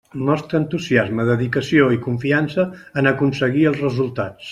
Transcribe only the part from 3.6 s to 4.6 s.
els resultats.